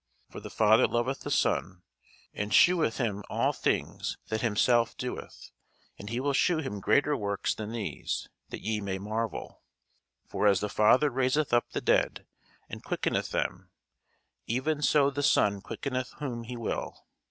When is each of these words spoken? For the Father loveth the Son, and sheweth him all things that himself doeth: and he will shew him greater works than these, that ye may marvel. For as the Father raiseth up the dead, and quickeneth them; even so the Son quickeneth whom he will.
For 0.31 0.39
the 0.39 0.49
Father 0.49 0.87
loveth 0.87 1.19
the 1.19 1.29
Son, 1.29 1.83
and 2.33 2.51
sheweth 2.51 2.97
him 2.97 3.23
all 3.29 3.53
things 3.53 4.17
that 4.29 4.41
himself 4.41 4.97
doeth: 4.97 5.51
and 5.99 6.09
he 6.09 6.19
will 6.19 6.33
shew 6.33 6.57
him 6.57 6.79
greater 6.79 7.15
works 7.15 7.53
than 7.53 7.71
these, 7.71 8.27
that 8.49 8.61
ye 8.61 8.81
may 8.81 8.97
marvel. 8.97 9.61
For 10.27 10.47
as 10.47 10.59
the 10.59 10.69
Father 10.69 11.11
raiseth 11.11 11.53
up 11.53 11.69
the 11.69 11.81
dead, 11.81 12.25
and 12.67 12.83
quickeneth 12.83 13.29
them; 13.29 13.69
even 14.47 14.81
so 14.81 15.11
the 15.11 15.21
Son 15.21 15.61
quickeneth 15.61 16.13
whom 16.17 16.45
he 16.45 16.57
will. 16.57 17.05